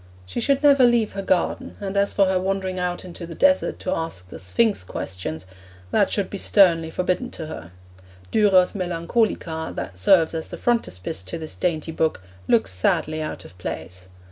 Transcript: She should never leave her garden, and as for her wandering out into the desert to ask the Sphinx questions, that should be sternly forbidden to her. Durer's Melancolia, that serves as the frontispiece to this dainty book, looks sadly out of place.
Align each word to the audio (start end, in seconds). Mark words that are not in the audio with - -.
She 0.25 0.41
should 0.41 0.63
never 0.63 0.83
leave 0.83 1.11
her 1.11 1.21
garden, 1.21 1.75
and 1.79 1.95
as 1.95 2.11
for 2.11 2.25
her 2.25 2.41
wandering 2.41 2.79
out 2.79 3.05
into 3.05 3.27
the 3.27 3.35
desert 3.35 3.77
to 3.81 3.93
ask 3.93 4.29
the 4.29 4.39
Sphinx 4.39 4.83
questions, 4.83 5.45
that 5.91 6.11
should 6.11 6.27
be 6.27 6.39
sternly 6.39 6.89
forbidden 6.89 7.29
to 7.29 7.45
her. 7.45 7.71
Durer's 8.31 8.73
Melancolia, 8.73 9.71
that 9.75 9.99
serves 9.99 10.33
as 10.33 10.47
the 10.47 10.57
frontispiece 10.57 11.21
to 11.21 11.37
this 11.37 11.55
dainty 11.55 11.91
book, 11.91 12.23
looks 12.47 12.71
sadly 12.71 13.21
out 13.21 13.45
of 13.45 13.55
place. 13.59 14.07